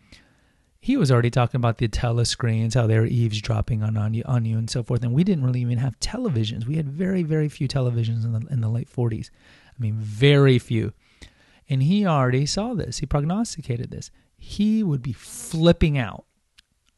He 0.80 0.98
was 0.98 1.10
already 1.10 1.30
talking 1.30 1.56
about 1.58 1.78
the 1.78 1.88
telescreens, 1.88 2.74
how 2.74 2.86
they 2.86 2.98
were 2.98 3.06
eavesdropping 3.06 3.82
on, 3.82 3.96
on, 3.96 4.12
you, 4.12 4.22
on 4.26 4.44
you 4.44 4.58
and 4.58 4.68
so 4.68 4.82
forth. 4.82 5.02
And 5.02 5.14
we 5.14 5.24
didn't 5.24 5.44
really 5.44 5.62
even 5.62 5.78
have 5.78 5.98
televisions. 5.98 6.66
We 6.66 6.76
had 6.76 6.88
very, 6.88 7.22
very 7.22 7.48
few 7.48 7.68
televisions 7.68 8.24
in 8.24 8.32
the, 8.32 8.46
in 8.50 8.60
the 8.60 8.68
late 8.68 8.90
40s. 8.94 9.30
I 9.66 9.82
mean, 9.82 9.94
very 9.94 10.58
few. 10.58 10.92
And 11.70 11.82
he 11.82 12.06
already 12.06 12.44
saw 12.44 12.74
this. 12.74 12.98
He 12.98 13.06
prognosticated 13.06 13.90
this. 13.90 14.10
He 14.38 14.82
would 14.82 15.02
be 15.02 15.12
flipping 15.12 15.98
out 15.98 16.24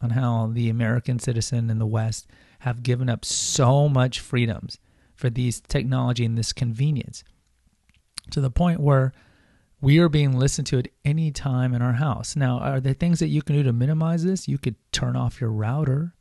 on 0.01 0.11
how 0.11 0.51
the 0.53 0.69
American 0.69 1.19
citizen 1.19 1.71
in 1.71 1.79
the 1.79 1.87
West 1.87 2.27
have 2.61 2.83
given 2.83 3.09
up 3.09 3.25
so 3.25 3.89
much 3.89 4.21
freedoms 4.21 4.79
for 5.15 5.31
these 5.31 5.61
technology 5.61 6.25
and 6.25 6.39
this 6.39 6.53
convenience 6.53 7.25
to 8.31 8.41
the 8.41 8.51
point 8.51 8.81
where 8.81 9.13
we 9.81 9.99
are 9.99 10.09
being 10.09 10.39
listened 10.39 10.67
to 10.69 10.79
at 10.79 10.89
any 11.05 11.31
time 11.31 11.75
in 11.75 11.83
our 11.83 11.95
house. 11.95 12.37
Now, 12.37 12.59
are 12.59 12.81
there 12.81 12.93
things 12.93 13.19
that 13.21 13.29
you 13.29 13.43
can 13.43 13.57
do 13.57 13.63
to 13.63 13.73
minimize 13.73 14.25
this? 14.25 14.47
You 14.47 14.59
could 14.59 14.77
turn 14.93 15.17
off 15.17 15.41
your 15.41 15.51
router. 15.51 16.15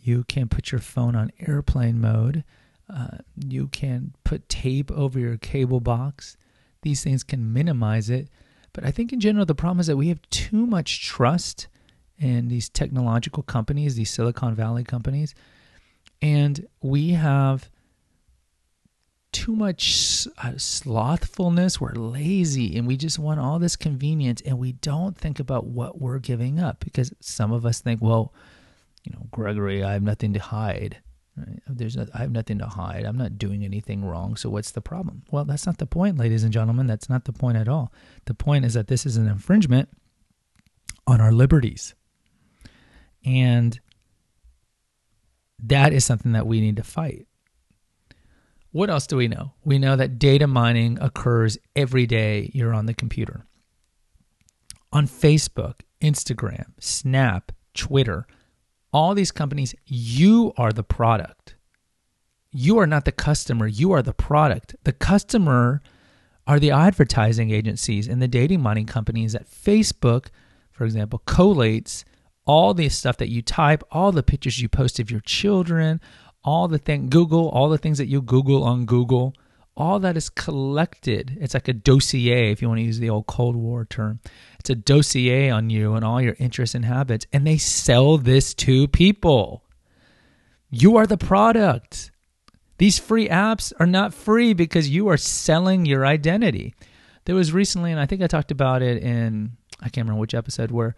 You 0.00 0.24
can 0.24 0.48
put 0.48 0.72
your 0.72 0.80
phone 0.80 1.14
on 1.14 1.30
airplane 1.38 2.00
mode. 2.00 2.44
Uh, 2.92 3.18
you 3.36 3.68
can 3.68 4.14
put 4.24 4.48
tape 4.48 4.90
over 4.90 5.18
your 5.18 5.36
cable 5.36 5.80
box. 5.80 6.36
These 6.82 7.04
things 7.04 7.22
can 7.22 7.52
minimize 7.52 8.10
it. 8.10 8.28
But 8.72 8.84
I 8.84 8.90
think 8.90 9.12
in 9.12 9.20
general, 9.20 9.44
the 9.44 9.54
problem 9.54 9.80
is 9.80 9.86
that 9.86 9.96
we 9.96 10.08
have 10.08 10.22
too 10.30 10.66
much 10.66 11.04
trust 11.06 11.68
in 12.18 12.48
these 12.48 12.68
technological 12.68 13.42
companies, 13.42 13.96
these 13.96 14.10
Silicon 14.10 14.54
Valley 14.54 14.84
companies. 14.84 15.34
And 16.20 16.66
we 16.80 17.10
have 17.10 17.68
too 19.32 19.56
much 19.56 20.28
uh, 20.38 20.52
slothfulness. 20.56 21.80
We're 21.80 21.94
lazy 21.94 22.76
and 22.76 22.86
we 22.86 22.96
just 22.96 23.18
want 23.18 23.40
all 23.40 23.58
this 23.58 23.76
convenience 23.76 24.40
and 24.42 24.58
we 24.58 24.72
don't 24.72 25.16
think 25.16 25.40
about 25.40 25.66
what 25.66 26.00
we're 26.00 26.18
giving 26.18 26.60
up 26.60 26.80
because 26.80 27.12
some 27.20 27.50
of 27.50 27.66
us 27.66 27.80
think, 27.80 28.00
well, 28.00 28.32
you 29.02 29.12
know, 29.12 29.26
Gregory, 29.30 29.82
I 29.82 29.94
have 29.94 30.02
nothing 30.02 30.32
to 30.34 30.38
hide. 30.38 30.98
There's 31.66 31.96
no, 31.96 32.06
I 32.14 32.18
have 32.18 32.30
nothing 32.30 32.58
to 32.58 32.66
hide. 32.66 33.04
I'm 33.04 33.16
not 33.16 33.38
doing 33.38 33.64
anything 33.64 34.04
wrong. 34.04 34.36
So 34.36 34.50
what's 34.50 34.72
the 34.72 34.82
problem? 34.82 35.22
Well, 35.30 35.44
that's 35.44 35.66
not 35.66 35.78
the 35.78 35.86
point, 35.86 36.18
ladies 36.18 36.44
and 36.44 36.52
gentlemen. 36.52 36.86
That's 36.86 37.08
not 37.08 37.24
the 37.24 37.32
point 37.32 37.56
at 37.56 37.68
all. 37.68 37.92
The 38.26 38.34
point 38.34 38.64
is 38.64 38.74
that 38.74 38.88
this 38.88 39.06
is 39.06 39.16
an 39.16 39.26
infringement 39.26 39.88
on 41.06 41.20
our 41.20 41.32
liberties. 41.32 41.94
And 43.24 43.78
that 45.62 45.92
is 45.92 46.04
something 46.04 46.32
that 46.32 46.46
we 46.46 46.60
need 46.60 46.76
to 46.76 46.82
fight. 46.82 47.26
What 48.72 48.90
else 48.90 49.06
do 49.06 49.16
we 49.16 49.28
know? 49.28 49.52
We 49.64 49.78
know 49.78 49.96
that 49.96 50.18
data 50.18 50.46
mining 50.46 50.98
occurs 51.00 51.58
every 51.76 52.06
day 52.06 52.50
you're 52.54 52.74
on 52.74 52.86
the 52.86 52.94
computer. 52.94 53.46
On 54.92 55.06
Facebook, 55.06 55.80
Instagram, 56.00 56.72
Snap, 56.80 57.52
Twitter, 57.74 58.26
all 58.92 59.14
these 59.14 59.32
companies, 59.32 59.74
you 59.86 60.52
are 60.56 60.72
the 60.72 60.82
product. 60.82 61.56
You 62.50 62.78
are 62.78 62.86
not 62.86 63.04
the 63.06 63.12
customer, 63.12 63.66
you 63.66 63.92
are 63.92 64.02
the 64.02 64.12
product. 64.12 64.76
The 64.84 64.92
customer 64.92 65.82
are 66.46 66.58
the 66.58 66.70
advertising 66.70 67.50
agencies 67.50 68.08
and 68.08 68.20
the 68.20 68.28
dating 68.28 68.60
mining 68.60 68.86
companies 68.86 69.32
that 69.32 69.48
Facebook, 69.48 70.26
for 70.70 70.84
example, 70.84 71.22
collates 71.26 72.04
all 72.44 72.74
the 72.74 72.88
stuff 72.88 73.16
that 73.18 73.30
you 73.30 73.40
type, 73.40 73.82
all 73.90 74.12
the 74.12 74.22
pictures 74.22 74.60
you 74.60 74.68
post 74.68 74.98
of 74.98 75.10
your 75.10 75.20
children, 75.20 76.00
all 76.44 76.68
the 76.68 76.78
thing 76.78 77.08
Google, 77.08 77.48
all 77.48 77.68
the 77.68 77.78
things 77.78 77.98
that 77.98 78.08
you 78.08 78.20
Google 78.20 78.64
on 78.64 78.84
Google, 78.84 79.34
all 79.76 79.98
that 80.00 80.16
is 80.16 80.28
collected. 80.28 81.38
It's 81.40 81.54
like 81.54 81.68
a 81.68 81.72
dossier, 81.72 82.50
if 82.50 82.60
you 82.60 82.68
want 82.68 82.78
to 82.78 82.84
use 82.84 82.98
the 82.98 83.10
old 83.10 83.26
Cold 83.26 83.56
War 83.56 83.84
term. 83.84 84.20
It's 84.58 84.70
a 84.70 84.74
dossier 84.74 85.50
on 85.50 85.70
you 85.70 85.94
and 85.94 86.04
all 86.04 86.20
your 86.20 86.36
interests 86.38 86.74
and 86.74 86.84
habits, 86.84 87.26
and 87.32 87.46
they 87.46 87.58
sell 87.58 88.18
this 88.18 88.54
to 88.54 88.88
people. 88.88 89.64
You 90.70 90.96
are 90.96 91.06
the 91.06 91.18
product. 91.18 92.10
These 92.78 92.98
free 92.98 93.28
apps 93.28 93.72
are 93.78 93.86
not 93.86 94.14
free 94.14 94.54
because 94.54 94.88
you 94.88 95.08
are 95.08 95.16
selling 95.16 95.86
your 95.86 96.06
identity. 96.06 96.74
There 97.24 97.34
was 97.34 97.52
recently, 97.52 97.92
and 97.92 98.00
I 98.00 98.06
think 98.06 98.22
I 98.22 98.26
talked 98.26 98.50
about 98.50 98.82
it 98.82 99.02
in, 99.02 99.52
I 99.80 99.84
can't 99.84 100.06
remember 100.06 100.20
which 100.20 100.34
episode, 100.34 100.70
where 100.70 100.96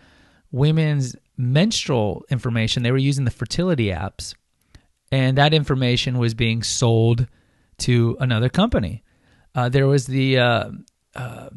women's 0.50 1.14
menstrual 1.36 2.24
information, 2.30 2.82
they 2.82 2.92
were 2.92 2.98
using 2.98 3.24
the 3.24 3.30
fertility 3.30 3.86
apps 3.86 4.34
and 5.14 5.38
that 5.38 5.54
information 5.54 6.18
was 6.18 6.34
being 6.34 6.62
sold 6.62 7.28
to 7.78 8.16
another 8.20 8.48
company. 8.48 9.02
Uh, 9.54 9.68
there 9.68 9.86
was 9.86 10.06
the 10.06 10.38
uh, 10.38 10.70
uh, 11.14 11.48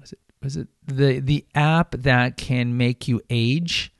was 0.00 0.12
it 0.12 0.18
was 0.42 0.56
it 0.56 0.68
the 0.86 1.20
the 1.20 1.46
app 1.54 1.92
that 1.92 2.36
can 2.36 2.76
make 2.76 3.08
you 3.08 3.20
age. 3.30 3.92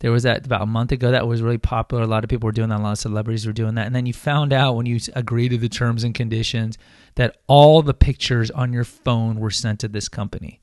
There 0.00 0.12
was 0.12 0.22
that 0.22 0.46
about 0.46 0.62
a 0.62 0.66
month 0.66 0.92
ago 0.92 1.10
that 1.10 1.26
was 1.26 1.42
really 1.42 1.58
popular. 1.58 2.04
A 2.04 2.06
lot 2.06 2.22
of 2.22 2.30
people 2.30 2.46
were 2.46 2.52
doing 2.52 2.68
that. 2.68 2.78
A 2.78 2.82
lot 2.82 2.92
of 2.92 2.98
celebrities 2.98 3.46
were 3.46 3.52
doing 3.52 3.74
that. 3.74 3.86
And 3.86 3.96
then 3.96 4.06
you 4.06 4.12
found 4.12 4.52
out 4.52 4.76
when 4.76 4.86
you 4.86 5.00
agreed 5.16 5.48
to 5.48 5.58
the 5.58 5.68
terms 5.68 6.04
and 6.04 6.14
conditions 6.14 6.78
that 7.16 7.38
all 7.48 7.82
the 7.82 7.94
pictures 7.94 8.48
on 8.52 8.72
your 8.72 8.84
phone 8.84 9.40
were 9.40 9.50
sent 9.50 9.80
to 9.80 9.88
this 9.88 10.08
company. 10.08 10.60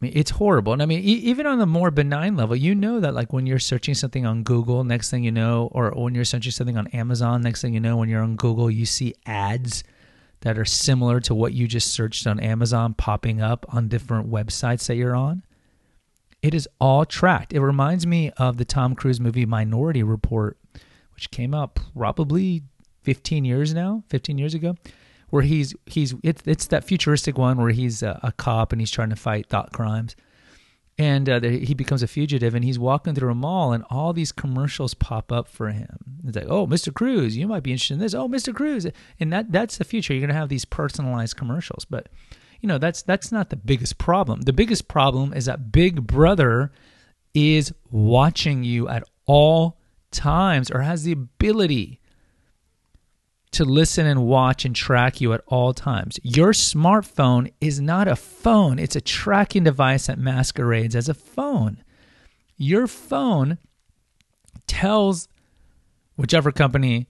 I 0.00 0.04
mean, 0.04 0.12
it's 0.14 0.30
horrible. 0.30 0.72
And 0.72 0.80
I 0.80 0.86
mean, 0.86 1.00
e- 1.00 1.24
even 1.24 1.46
on 1.46 1.58
the 1.58 1.66
more 1.66 1.90
benign 1.90 2.36
level, 2.36 2.54
you 2.54 2.74
know 2.74 3.00
that 3.00 3.14
like 3.14 3.32
when 3.32 3.46
you're 3.46 3.58
searching 3.58 3.94
something 3.94 4.24
on 4.24 4.44
Google, 4.44 4.84
next 4.84 5.10
thing 5.10 5.24
you 5.24 5.32
know, 5.32 5.68
or 5.72 5.90
when 5.90 6.14
you're 6.14 6.24
searching 6.24 6.52
something 6.52 6.76
on 6.76 6.86
Amazon, 6.88 7.42
next 7.42 7.62
thing 7.62 7.74
you 7.74 7.80
know, 7.80 7.96
when 7.96 8.08
you're 8.08 8.22
on 8.22 8.36
Google, 8.36 8.70
you 8.70 8.86
see 8.86 9.14
ads 9.26 9.82
that 10.42 10.56
are 10.56 10.64
similar 10.64 11.18
to 11.20 11.34
what 11.34 11.52
you 11.52 11.66
just 11.66 11.92
searched 11.92 12.28
on 12.28 12.38
Amazon 12.38 12.94
popping 12.94 13.40
up 13.40 13.66
on 13.74 13.88
different 13.88 14.30
websites 14.30 14.86
that 14.86 14.94
you're 14.94 15.16
on. 15.16 15.42
It 16.42 16.54
is 16.54 16.68
all 16.80 17.04
tracked. 17.04 17.52
It 17.52 17.60
reminds 17.60 18.06
me 18.06 18.30
of 18.36 18.56
the 18.56 18.64
Tom 18.64 18.94
Cruise 18.94 19.18
movie 19.18 19.46
Minority 19.46 20.04
Report, 20.04 20.56
which 21.12 21.32
came 21.32 21.52
out 21.52 21.76
probably 21.96 22.62
15 23.02 23.44
years 23.44 23.74
now, 23.74 24.04
15 24.10 24.38
years 24.38 24.54
ago 24.54 24.76
where 25.30 25.42
he's 25.42 25.74
he's 25.86 26.14
it's 26.22 26.42
it's 26.46 26.66
that 26.68 26.84
futuristic 26.84 27.38
one 27.38 27.58
where 27.58 27.70
he's 27.70 28.02
a, 28.02 28.18
a 28.22 28.32
cop 28.32 28.72
and 28.72 28.80
he's 28.80 28.90
trying 28.90 29.10
to 29.10 29.16
fight 29.16 29.46
thought 29.46 29.72
crimes, 29.72 30.16
and 30.98 31.28
uh, 31.28 31.40
he 31.40 31.74
becomes 31.74 32.02
a 32.02 32.08
fugitive 32.08 32.54
and 32.54 32.64
he's 32.64 32.78
walking 32.78 33.14
through 33.14 33.30
a 33.30 33.34
mall 33.34 33.72
and 33.72 33.84
all 33.88 34.12
these 34.12 34.32
commercials 34.32 34.94
pop 34.94 35.30
up 35.30 35.48
for 35.48 35.68
him. 35.68 35.96
It's 36.26 36.36
like, 36.36 36.48
oh, 36.48 36.66
Mr. 36.66 36.92
Cruise, 36.92 37.36
you 37.36 37.46
might 37.46 37.62
be 37.62 37.70
interested 37.70 37.94
in 37.94 38.00
this. 38.00 38.14
Oh, 38.14 38.28
Mr. 38.28 38.54
Cruise, 38.54 38.86
and 39.20 39.32
that 39.32 39.52
that's 39.52 39.78
the 39.78 39.84
future. 39.84 40.12
You're 40.12 40.26
gonna 40.26 40.38
have 40.38 40.48
these 40.48 40.64
personalized 40.64 41.36
commercials, 41.36 41.84
but 41.84 42.08
you 42.60 42.68
know 42.68 42.78
that's 42.78 43.02
that's 43.02 43.30
not 43.30 43.50
the 43.50 43.56
biggest 43.56 43.98
problem. 43.98 44.42
The 44.42 44.52
biggest 44.52 44.88
problem 44.88 45.32
is 45.32 45.44
that 45.44 45.70
Big 45.70 46.06
Brother 46.06 46.72
is 47.34 47.72
watching 47.90 48.64
you 48.64 48.88
at 48.88 49.04
all 49.26 49.78
times 50.10 50.70
or 50.70 50.80
has 50.80 51.04
the 51.04 51.12
ability 51.12 52.00
to 53.52 53.64
listen 53.64 54.06
and 54.06 54.26
watch 54.26 54.64
and 54.64 54.74
track 54.74 55.20
you 55.20 55.32
at 55.32 55.42
all 55.46 55.72
times. 55.72 56.18
Your 56.22 56.52
smartphone 56.52 57.52
is 57.60 57.80
not 57.80 58.08
a 58.08 58.16
phone, 58.16 58.78
it's 58.78 58.96
a 58.96 59.00
tracking 59.00 59.64
device 59.64 60.06
that 60.06 60.18
masquerades 60.18 60.94
as 60.94 61.08
a 61.08 61.14
phone. 61.14 61.82
Your 62.56 62.86
phone 62.86 63.58
tells 64.66 65.28
whichever 66.16 66.52
company 66.52 67.06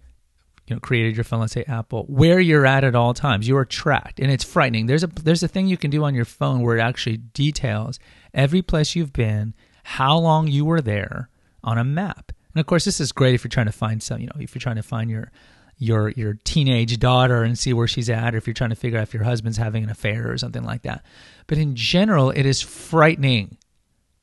you 0.69 0.77
know 0.77 0.81
created 0.81 1.17
your 1.17 1.25
phone, 1.25 1.41
let's 1.41 1.55
say 1.55 1.65
Apple, 1.67 2.05
where 2.09 2.41
you're 2.41 2.67
at 2.67 2.85
at 2.85 2.95
all 2.95 3.15
times. 3.15 3.49
You 3.49 3.57
are 3.57 3.65
tracked, 3.65 4.21
and 4.21 4.31
it's 4.31 4.45
frightening. 4.45 4.87
There's 4.87 5.05
a 5.05 5.07
there's 5.07 5.43
a 5.43 5.49
thing 5.49 5.67
you 5.67 5.77
can 5.77 5.91
do 5.91 6.05
on 6.05 6.15
your 6.15 6.25
phone 6.25 6.61
where 6.61 6.77
it 6.77 6.81
actually 6.81 7.17
details 7.17 7.99
every 8.35 8.63
place 8.63 8.95
you've 8.95 9.13
been, 9.13 9.55
how 9.83 10.19
long 10.19 10.47
you 10.47 10.65
were 10.65 10.81
there 10.81 11.31
on 11.65 11.79
a 11.79 11.85
map. 11.85 12.33
And 12.55 12.61
of 12.61 12.67
course, 12.67 12.85
this 12.85 13.01
is 13.01 13.13
great 13.13 13.35
if 13.35 13.45
you're 13.45 13.51
trying 13.51 13.67
to 13.67 13.73
find 13.73 14.03
some, 14.03 14.21
you 14.21 14.27
know, 14.27 14.41
if 14.41 14.55
you're 14.55 14.61
trying 14.61 14.77
to 14.77 14.83
find 14.83 15.11
your 15.11 15.31
your 15.79 16.11
your 16.11 16.35
teenage 16.45 16.99
daughter 16.99 17.43
and 17.43 17.59
see 17.59 17.73
where 17.73 17.87
she's 17.87 18.11
at, 18.11 18.35
or 18.35 18.39
if 18.39 18.47
you're 18.47 18.55
trying 18.55 18.71
to 18.71 18.77
figure 18.77 18.99
out 18.99 19.05
if 19.05 19.15
your 19.15 19.25
husband's 19.25 19.59
having 19.59 19.85
an 19.85 19.91
affair 19.91 20.31
or 20.31 20.37
something 20.37 20.65
like 20.65 20.83
that. 20.83 21.05
But 21.47 21.59
in 21.59 21.77
general, 21.77 22.31
it 22.31 22.45
is 22.45 22.61
frightening. 22.61 23.57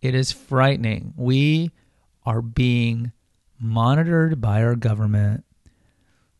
It 0.02 0.14
is 0.14 0.32
frightening. 0.32 1.14
We 1.16 1.72
are 2.26 2.42
being 2.42 3.12
monitored 3.60 4.42
by 4.42 4.64
our 4.64 4.76
government 4.76 5.46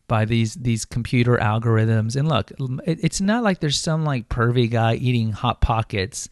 by 0.08 0.24
these 0.24 0.54
these 0.54 0.84
computer 0.84 1.36
algorithms 1.38 2.14
and 2.14 2.28
look 2.28 2.52
it, 2.84 2.98
it's 3.02 3.20
not 3.20 3.42
like 3.42 3.60
there's 3.60 3.80
some 3.80 4.04
like 4.04 4.28
pervy 4.28 4.70
guy 4.70 4.94
eating 4.94 5.32
hot 5.32 5.60
pockets 5.60 6.28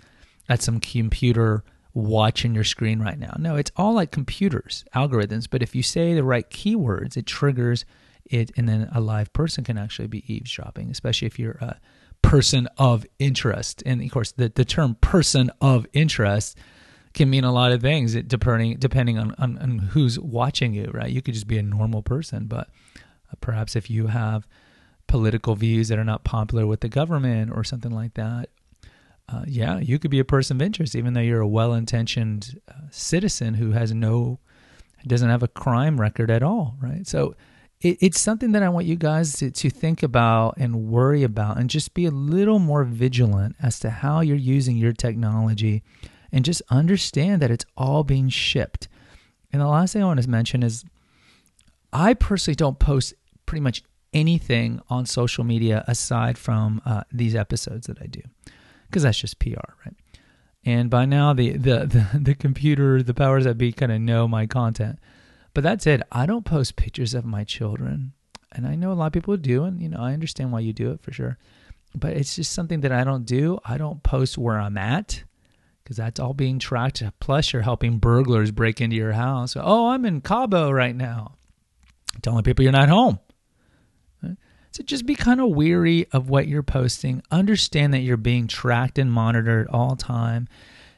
at 0.48 0.62
some 0.62 0.78
computer 0.78 1.64
watching 1.94 2.54
your 2.54 2.64
screen 2.64 3.00
right 3.00 3.18
now 3.18 3.34
no 3.38 3.56
it's 3.56 3.72
all 3.76 3.94
like 3.94 4.10
computers 4.10 4.84
algorithms 4.94 5.48
but 5.50 5.62
if 5.62 5.74
you 5.74 5.82
say 5.82 6.14
the 6.14 6.22
right 6.22 6.50
keywords 6.50 7.16
it 7.16 7.26
triggers 7.26 7.84
it 8.26 8.50
and 8.56 8.68
then 8.68 8.88
a 8.94 9.00
live 9.00 9.32
person 9.32 9.64
can 9.64 9.76
actually 9.76 10.08
be 10.08 10.24
eavesdropping 10.32 10.90
especially 10.90 11.26
if 11.26 11.38
you're 11.38 11.58
a 11.60 11.78
person 12.24 12.66
of 12.78 13.06
interest. 13.18 13.82
And 13.86 14.02
of 14.02 14.10
course, 14.10 14.32
the, 14.32 14.48
the 14.48 14.64
term 14.64 14.96
person 15.00 15.50
of 15.60 15.86
interest 15.92 16.58
can 17.12 17.30
mean 17.30 17.44
a 17.44 17.52
lot 17.52 17.70
of 17.70 17.80
things 17.80 18.14
depending 18.14 18.76
depending 18.78 19.18
on, 19.18 19.34
on, 19.38 19.58
on 19.58 19.78
who's 19.78 20.18
watching 20.18 20.72
you, 20.72 20.90
right? 20.92 21.10
You 21.10 21.22
could 21.22 21.34
just 21.34 21.46
be 21.46 21.58
a 21.58 21.62
normal 21.62 22.02
person, 22.02 22.46
but 22.46 22.68
uh, 22.96 23.36
perhaps 23.40 23.76
if 23.76 23.90
you 23.90 24.08
have 24.08 24.48
political 25.06 25.54
views 25.54 25.88
that 25.88 25.98
are 25.98 26.04
not 26.04 26.24
popular 26.24 26.66
with 26.66 26.80
the 26.80 26.88
government 26.88 27.52
or 27.54 27.62
something 27.62 27.92
like 27.92 28.14
that, 28.14 28.48
uh, 29.28 29.44
yeah, 29.46 29.78
you 29.78 29.98
could 29.98 30.10
be 30.10 30.18
a 30.18 30.24
person 30.24 30.56
of 30.56 30.62
interest, 30.62 30.94
even 30.94 31.14
though 31.14 31.20
you're 31.20 31.40
a 31.40 31.48
well-intentioned 31.48 32.60
uh, 32.68 32.74
citizen 32.90 33.54
who 33.54 33.72
has 33.72 33.92
no, 33.94 34.38
doesn't 35.06 35.30
have 35.30 35.42
a 35.42 35.48
crime 35.48 36.00
record 36.00 36.30
at 36.30 36.42
all, 36.42 36.76
right? 36.80 37.06
So 37.06 37.34
it, 37.84 37.98
it's 38.00 38.20
something 38.20 38.52
that 38.52 38.62
I 38.62 38.68
want 38.68 38.86
you 38.86 38.96
guys 38.96 39.34
to, 39.34 39.50
to 39.50 39.70
think 39.70 40.02
about 40.02 40.54
and 40.56 40.88
worry 40.88 41.22
about, 41.22 41.58
and 41.58 41.70
just 41.70 41.94
be 41.94 42.06
a 42.06 42.10
little 42.10 42.58
more 42.58 42.84
vigilant 42.84 43.56
as 43.62 43.78
to 43.80 43.90
how 43.90 44.20
you're 44.20 44.36
using 44.36 44.76
your 44.76 44.92
technology, 44.92 45.82
and 46.32 46.44
just 46.44 46.62
understand 46.70 47.42
that 47.42 47.50
it's 47.50 47.66
all 47.76 48.02
being 48.02 48.28
shipped. 48.28 48.88
And 49.52 49.60
the 49.60 49.68
last 49.68 49.92
thing 49.92 50.02
I 50.02 50.06
want 50.06 50.20
to 50.20 50.28
mention 50.28 50.62
is, 50.62 50.84
I 51.92 52.14
personally 52.14 52.56
don't 52.56 52.78
post 52.80 53.14
pretty 53.46 53.60
much 53.60 53.82
anything 54.12 54.80
on 54.88 55.06
social 55.06 55.44
media 55.44 55.84
aside 55.86 56.38
from 56.38 56.80
uh, 56.84 57.02
these 57.12 57.34
episodes 57.34 57.86
that 57.86 58.00
I 58.00 58.06
do 58.06 58.20
because 58.86 59.02
that's 59.02 59.18
just 59.18 59.38
PR, 59.38 59.72
right? 59.84 59.94
And 60.64 60.88
by 60.88 61.04
now, 61.04 61.32
the, 61.32 61.52
the 61.52 61.58
the 62.12 62.18
the 62.18 62.34
computer, 62.34 63.02
the 63.02 63.14
powers 63.14 63.44
that 63.44 63.58
be, 63.58 63.72
kind 63.72 63.92
of 63.92 64.00
know 64.00 64.26
my 64.26 64.46
content. 64.46 64.98
But 65.54 65.62
that's 65.62 65.86
it. 65.86 66.02
I 66.12 66.26
don't 66.26 66.44
post 66.44 66.76
pictures 66.76 67.14
of 67.14 67.24
my 67.24 67.44
children, 67.44 68.12
and 68.52 68.66
I 68.66 68.74
know 68.74 68.92
a 68.92 68.94
lot 68.94 69.06
of 69.06 69.12
people 69.12 69.36
do, 69.36 69.64
and 69.64 69.80
you 69.80 69.88
know 69.88 70.00
I 70.00 70.12
understand 70.12 70.52
why 70.52 70.60
you 70.60 70.72
do 70.72 70.90
it 70.90 71.00
for 71.00 71.12
sure. 71.12 71.38
But 71.94 72.14
it's 72.14 72.34
just 72.34 72.52
something 72.52 72.80
that 72.80 72.90
I 72.92 73.04
don't 73.04 73.24
do. 73.24 73.60
I 73.64 73.78
don't 73.78 74.02
post 74.02 74.36
where 74.36 74.58
I'm 74.58 74.76
at 74.76 75.22
because 75.82 75.96
that's 75.96 76.18
all 76.18 76.34
being 76.34 76.58
tracked. 76.58 77.02
Plus, 77.20 77.52
you're 77.52 77.62
helping 77.62 77.98
burglars 77.98 78.50
break 78.50 78.80
into 78.80 78.96
your 78.96 79.12
house. 79.12 79.54
Oh, 79.56 79.90
I'm 79.90 80.04
in 80.04 80.20
Cabo 80.20 80.72
right 80.72 80.96
now, 80.96 81.36
telling 82.20 82.42
people 82.42 82.64
you're 82.64 82.72
not 82.72 82.88
home. 82.88 83.20
So 84.72 84.82
just 84.82 85.06
be 85.06 85.14
kind 85.14 85.40
of 85.40 85.50
weary 85.50 86.08
of 86.10 86.28
what 86.28 86.48
you're 86.48 86.64
posting. 86.64 87.22
Understand 87.30 87.94
that 87.94 88.00
you're 88.00 88.16
being 88.16 88.48
tracked 88.48 88.98
and 88.98 89.12
monitored 89.12 89.68
all 89.68 89.94
time. 89.94 90.48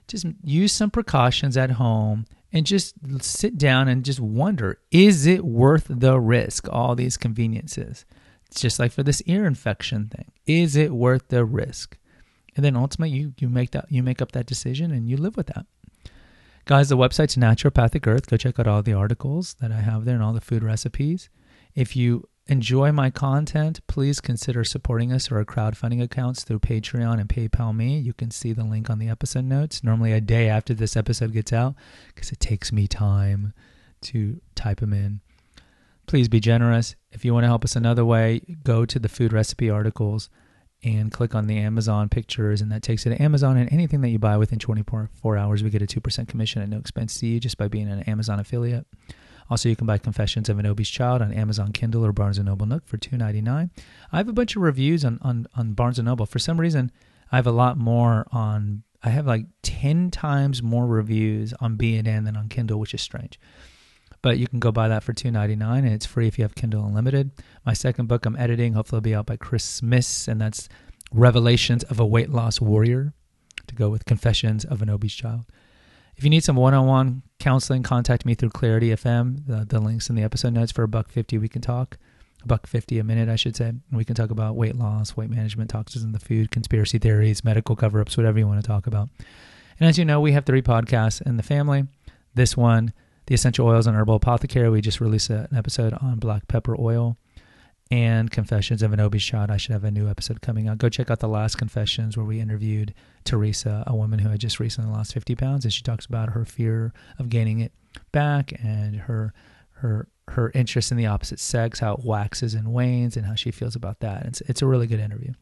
Just 0.08 0.24
use 0.42 0.72
some 0.72 0.90
precautions 0.90 1.58
at 1.58 1.72
home 1.72 2.24
and 2.56 2.64
just 2.64 2.94
sit 3.20 3.58
down 3.58 3.86
and 3.86 4.02
just 4.02 4.18
wonder 4.18 4.78
is 4.90 5.26
it 5.26 5.44
worth 5.44 5.88
the 5.90 6.18
risk, 6.18 6.66
all 6.72 6.94
these 6.94 7.18
conveniences? 7.18 8.06
It's 8.46 8.62
just 8.62 8.78
like 8.78 8.92
for 8.92 9.02
this 9.02 9.20
ear 9.26 9.44
infection 9.44 10.08
thing. 10.08 10.32
Is 10.46 10.74
it 10.74 10.92
worth 10.92 11.28
the 11.28 11.44
risk? 11.44 11.98
And 12.54 12.64
then 12.64 12.74
ultimately 12.74 13.14
you, 13.14 13.34
you 13.38 13.50
make 13.50 13.72
that 13.72 13.84
you 13.90 14.02
make 14.02 14.22
up 14.22 14.32
that 14.32 14.46
decision 14.46 14.90
and 14.90 15.06
you 15.06 15.18
live 15.18 15.36
with 15.36 15.48
that. 15.48 15.66
Guys, 16.64 16.88
the 16.88 16.96
website's 16.96 17.36
Naturopathic 17.36 18.06
Earth. 18.06 18.26
Go 18.26 18.38
check 18.38 18.58
out 18.58 18.66
all 18.66 18.82
the 18.82 18.94
articles 18.94 19.54
that 19.60 19.70
I 19.70 19.82
have 19.82 20.06
there 20.06 20.14
and 20.14 20.24
all 20.24 20.32
the 20.32 20.40
food 20.40 20.64
recipes. 20.64 21.28
If 21.74 21.94
you 21.94 22.26
enjoy 22.48 22.92
my 22.92 23.10
content, 23.10 23.80
please 23.86 24.20
consider 24.20 24.64
supporting 24.64 25.12
us 25.12 25.26
through 25.26 25.38
our 25.38 25.44
crowdfunding 25.44 26.02
accounts 26.02 26.44
through 26.44 26.60
Patreon 26.60 27.20
and 27.20 27.28
PayPal 27.28 27.74
Me. 27.74 27.98
You 27.98 28.12
can 28.12 28.30
see 28.30 28.52
the 28.52 28.64
link 28.64 28.88
on 28.88 28.98
the 28.98 29.08
episode 29.08 29.44
notes, 29.44 29.82
normally 29.82 30.12
a 30.12 30.20
day 30.20 30.48
after 30.48 30.72
this 30.72 30.96
episode 30.96 31.32
gets 31.32 31.52
out, 31.52 31.74
because 32.14 32.30
it 32.30 32.40
takes 32.40 32.72
me 32.72 32.86
time 32.86 33.52
to 34.02 34.40
type 34.54 34.80
them 34.80 34.92
in. 34.92 35.20
Please 36.06 36.28
be 36.28 36.38
generous. 36.38 36.94
If 37.10 37.24
you 37.24 37.34
want 37.34 37.44
to 37.44 37.48
help 37.48 37.64
us 37.64 37.74
another 37.74 38.04
way, 38.04 38.40
go 38.62 38.84
to 38.84 38.98
the 38.98 39.08
food 39.08 39.32
recipe 39.32 39.68
articles 39.68 40.30
and 40.84 41.10
click 41.10 41.34
on 41.34 41.48
the 41.48 41.58
Amazon 41.58 42.08
pictures, 42.08 42.60
and 42.60 42.70
that 42.70 42.82
takes 42.82 43.04
you 43.04 43.12
to 43.12 43.20
Amazon. 43.20 43.56
And 43.56 43.72
anything 43.72 44.02
that 44.02 44.10
you 44.10 44.20
buy 44.20 44.36
within 44.36 44.60
24 44.60 45.36
hours, 45.36 45.64
we 45.64 45.70
get 45.70 45.82
a 45.82 45.86
2% 45.86 46.28
commission 46.28 46.62
at 46.62 46.68
no 46.68 46.76
expense 46.78 47.18
to 47.18 47.26
you 47.26 47.40
just 47.40 47.58
by 47.58 47.66
being 47.66 47.88
an 47.88 48.02
Amazon 48.02 48.38
affiliate. 48.38 48.86
Also, 49.48 49.68
you 49.68 49.76
can 49.76 49.86
buy 49.86 49.98
Confessions 49.98 50.48
of 50.48 50.58
an 50.58 50.66
Obese 50.66 50.88
Child 50.88 51.22
on 51.22 51.32
Amazon 51.32 51.72
Kindle 51.72 52.04
or 52.04 52.12
Barnes 52.12 52.38
& 52.38 52.42
Noble 52.42 52.66
Nook 52.66 52.86
for 52.86 52.98
$2.99. 52.98 53.70
I 54.12 54.16
have 54.16 54.28
a 54.28 54.32
bunch 54.32 54.56
of 54.56 54.62
reviews 54.62 55.04
on, 55.04 55.18
on, 55.22 55.46
on 55.54 55.72
Barnes 55.72 55.98
& 55.98 56.02
Noble. 56.02 56.26
For 56.26 56.38
some 56.38 56.58
reason, 56.58 56.90
I 57.30 57.36
have 57.36 57.46
a 57.46 57.52
lot 57.52 57.78
more 57.78 58.26
on, 58.32 58.82
I 59.02 59.10
have 59.10 59.26
like 59.26 59.46
10 59.62 60.10
times 60.10 60.62
more 60.62 60.86
reviews 60.86 61.54
on 61.60 61.76
B&N 61.76 62.24
than 62.24 62.36
on 62.36 62.48
Kindle, 62.48 62.80
which 62.80 62.94
is 62.94 63.02
strange. 63.02 63.38
But 64.22 64.38
you 64.38 64.48
can 64.48 64.58
go 64.58 64.72
buy 64.72 64.88
that 64.88 65.04
for 65.04 65.12
$2.99 65.12 65.78
and 65.78 65.88
it's 65.88 66.06
free 66.06 66.26
if 66.26 66.38
you 66.38 66.42
have 66.42 66.54
Kindle 66.56 66.84
Unlimited. 66.84 67.30
My 67.64 67.74
second 67.74 68.08
book 68.08 68.26
I'm 68.26 68.36
editing, 68.36 68.72
hopefully 68.72 68.98
it'll 68.98 69.04
be 69.04 69.14
out 69.14 69.26
by 69.26 69.36
Christmas, 69.36 70.26
and 70.26 70.40
that's 70.40 70.68
Revelations 71.12 71.84
of 71.84 72.00
a 72.00 72.06
Weight 72.06 72.30
Loss 72.30 72.60
Warrior 72.60 73.12
to 73.68 73.74
go 73.74 73.88
with 73.88 74.04
Confessions 74.04 74.64
of 74.64 74.82
an 74.82 74.90
Obese 74.90 75.14
Child. 75.14 75.44
If 76.16 76.24
you 76.24 76.30
need 76.30 76.42
some 76.42 76.56
one-on-one 76.56 77.22
counseling, 77.38 77.82
contact 77.82 78.24
me 78.24 78.34
through 78.34 78.50
Clarity 78.50 78.90
FM. 78.90 79.46
The, 79.46 79.64
the 79.64 79.80
links 79.80 80.08
in 80.08 80.16
the 80.16 80.22
episode 80.22 80.52
notes 80.52 80.72
for 80.72 80.82
a 80.82 80.88
buck 80.88 81.10
fifty. 81.10 81.38
We 81.38 81.48
can 81.48 81.62
talk 81.62 81.98
a 82.42 82.46
buck 82.46 82.66
fifty 82.66 82.98
a 82.98 83.04
minute, 83.04 83.28
I 83.28 83.36
should 83.36 83.56
say. 83.56 83.72
We 83.92 84.04
can 84.04 84.14
talk 84.14 84.30
about 84.30 84.56
weight 84.56 84.76
loss, 84.76 85.16
weight 85.16 85.30
management, 85.30 85.70
toxins 85.70 86.04
in 86.04 86.12
the 86.12 86.18
food, 86.18 86.50
conspiracy 86.50 86.98
theories, 86.98 87.44
medical 87.44 87.76
cover-ups, 87.76 88.16
whatever 88.16 88.38
you 88.38 88.46
want 88.46 88.62
to 88.62 88.66
talk 88.66 88.86
about. 88.86 89.08
And 89.78 89.88
as 89.88 89.98
you 89.98 90.04
know, 90.04 90.20
we 90.20 90.32
have 90.32 90.46
three 90.46 90.62
podcasts 90.62 91.20
in 91.20 91.36
the 91.36 91.42
family. 91.42 91.84
This 92.34 92.56
one, 92.56 92.92
the 93.26 93.34
essential 93.34 93.66
oils 93.66 93.86
and 93.86 93.96
herbal 93.96 94.16
apothecary. 94.16 94.70
We 94.70 94.80
just 94.80 95.00
released 95.00 95.30
an 95.30 95.48
episode 95.54 95.94
on 95.94 96.18
black 96.18 96.48
pepper 96.48 96.76
oil 96.78 97.16
and 97.90 98.30
Confessions 98.30 98.82
of 98.82 98.92
an 98.92 99.18
Child. 99.18 99.50
I 99.50 99.56
should 99.56 99.72
have 99.72 99.84
a 99.84 99.90
new 99.90 100.08
episode 100.08 100.40
coming 100.40 100.68
out. 100.68 100.78
Go 100.78 100.88
check 100.88 101.10
out 101.10 101.20
the 101.20 101.28
last 101.28 101.56
Confessions 101.56 102.16
where 102.16 102.26
we 102.26 102.40
interviewed 102.40 102.94
Teresa, 103.24 103.84
a 103.86 103.94
woman 103.94 104.18
who 104.18 104.28
had 104.28 104.40
just 104.40 104.58
recently 104.58 104.90
lost 104.90 105.12
50 105.12 105.34
pounds, 105.36 105.64
and 105.64 105.72
she 105.72 105.82
talks 105.82 106.06
about 106.06 106.30
her 106.30 106.44
fear 106.44 106.92
of 107.18 107.28
gaining 107.28 107.60
it 107.60 107.72
back 108.12 108.52
and 108.62 108.96
her 108.96 109.32
her 109.80 110.08
her 110.28 110.50
interest 110.54 110.90
in 110.90 110.96
the 110.96 111.06
opposite 111.06 111.38
sex, 111.38 111.78
how 111.78 111.94
it 111.94 112.04
waxes 112.04 112.54
and 112.54 112.72
wanes, 112.72 113.16
and 113.16 113.26
how 113.26 113.36
she 113.36 113.52
feels 113.52 113.76
about 113.76 114.00
that. 114.00 114.26
It's 114.26 114.40
it's 114.42 114.62
a 114.62 114.66
really 114.66 114.86
good 114.86 115.00
interview. 115.00 115.32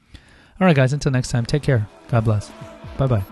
All 0.60 0.66
right, 0.66 0.76
guys. 0.76 0.92
Until 0.92 1.12
next 1.12 1.30
time, 1.30 1.46
take 1.46 1.62
care. 1.62 1.88
God 2.08 2.24
bless. 2.24 2.50
Bye 2.98 3.06
bye. 3.06 3.24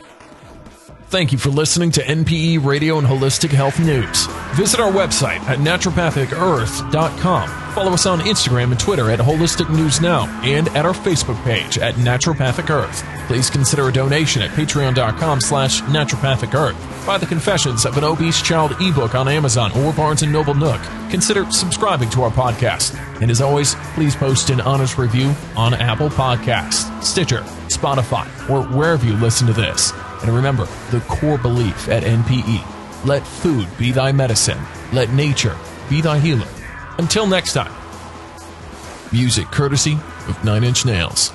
Thank 1.07 1.31
you 1.31 1.39
for 1.39 1.51
listening 1.51 1.91
to 1.93 2.03
NPE 2.03 2.65
Radio 2.65 2.99
and 2.99 3.07
Holistic 3.07 3.51
Health 3.51 3.79
News. 3.79 4.27
Visit 4.57 4.81
our 4.81 4.91
website 4.91 5.39
at 5.41 5.59
naturopathicearth.com. 5.59 7.62
Follow 7.75 7.93
us 7.93 8.05
on 8.05 8.21
Instagram 8.21 8.71
and 8.71 8.79
Twitter 8.79 9.11
at 9.11 9.19
Holistic 9.19 9.71
News 9.71 10.01
Now 10.01 10.27
and 10.43 10.69
at 10.69 10.85
our 10.85 10.93
Facebook 10.93 11.43
page 11.43 11.79
at 11.79 11.95
Naturopathic 11.95 12.69
Earth. 12.69 13.03
Please 13.27 13.49
consider 13.49 13.89
a 13.89 13.93
donation 13.93 14.43
at 14.43 14.51
patreon.com 14.51 15.41
slash 15.41 15.81
naturopathic 15.83 16.53
earth. 16.53 16.77
Buy 17.07 17.17
the 17.17 17.25
Confessions 17.27 17.87
of 17.87 17.97
an 17.97 18.05
Obese 18.05 18.43
Child 18.43 18.77
ebook 18.81 19.15
on 19.15 19.27
Amazon 19.27 19.73
or 19.79 19.93
Barnes 19.95 20.23
& 20.23 20.27
Noble 20.27 20.55
Nook. 20.55 20.81
Consider 21.11 21.51
subscribing 21.51 22.11
to 22.11 22.23
our 22.23 22.31
podcast. 22.31 22.95
And 23.23 23.31
as 23.31 23.41
always, 23.41 23.75
please 23.95 24.15
post 24.15 24.51
an 24.51 24.61
honest 24.61 24.99
review 24.99 25.35
on 25.57 25.73
Apple 25.73 26.11
Podcasts, 26.11 27.03
Stitcher, 27.03 27.41
Spotify, 27.69 28.27
or 28.51 28.65
wherever 28.65 29.07
you 29.07 29.15
listen 29.15 29.47
to 29.47 29.53
this. 29.55 29.93
And 30.23 30.29
remember 30.29 30.67
the 30.91 31.01
core 31.09 31.39
belief 31.39 31.89
at 31.89 32.03
NPE 32.03 32.63
let 33.05 33.27
food 33.27 33.67
be 33.79 33.91
thy 33.91 34.13
medicine, 34.13 34.59
let 34.93 35.11
nature 35.11 35.57
be 35.89 36.01
thy 36.01 36.19
healer. 36.19 36.47
Until 36.99 37.27
next 37.27 37.55
time, 37.55 37.73
music 39.13 39.47
courtesy 39.47 39.95
of 40.29 40.43
Nine 40.45 40.65
Inch 40.65 40.85
Nails. 40.85 41.33